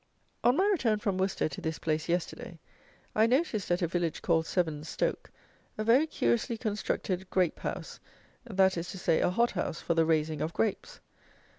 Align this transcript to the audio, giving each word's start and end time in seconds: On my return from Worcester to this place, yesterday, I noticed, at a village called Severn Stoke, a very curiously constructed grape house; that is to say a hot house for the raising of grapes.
On 0.43 0.57
my 0.57 0.65
return 0.65 0.97
from 0.97 1.19
Worcester 1.19 1.47
to 1.47 1.61
this 1.61 1.77
place, 1.77 2.09
yesterday, 2.09 2.57
I 3.13 3.27
noticed, 3.27 3.69
at 3.69 3.83
a 3.83 3.87
village 3.87 4.23
called 4.23 4.47
Severn 4.47 4.83
Stoke, 4.83 5.29
a 5.77 5.83
very 5.83 6.07
curiously 6.07 6.57
constructed 6.57 7.29
grape 7.29 7.59
house; 7.59 7.99
that 8.43 8.77
is 8.79 8.89
to 8.93 8.97
say 8.97 9.19
a 9.21 9.29
hot 9.29 9.51
house 9.51 9.79
for 9.79 9.93
the 9.93 10.03
raising 10.07 10.41
of 10.41 10.53
grapes. 10.53 11.01